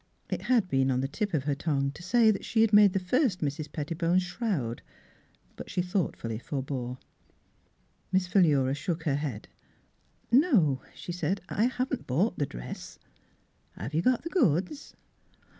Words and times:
It 0.31 0.41
had 0.41 0.67
been 0.67 0.89
on 0.89 1.01
the 1.01 1.07
tip 1.07 1.31
of 1.35 1.43
her 1.43 1.53
V>ngue 1.53 1.93
to 1.93 2.01
say 2.01 2.31
that 2.31 2.43
she 2.43 2.61
had 2.61 2.73
made 2.73 2.93
the 2.93 2.99
first 2.99 3.41
Mrs. 3.41 3.71
Pettibone's 3.71 4.23
shroud; 4.23 4.81
but 5.55 5.69
she 5.69 5.83
thoughtfully 5.83 6.39
forbore. 6.39 6.97
Miss 8.11 8.25
Philura 8.25 8.73
shook 8.73 9.03
her 9.03 9.17
head." 9.17 9.47
No," 10.31 10.81
she 10.95 11.11
said," 11.11 11.41
I 11.49 11.65
haven't 11.65 12.07
bought 12.07 12.39
the 12.39 12.47
dress."" 12.47 12.97
Have 13.77 13.93
you 13.93 14.01
got 14.01 14.23
the 14.23 14.29
goods? 14.29 14.95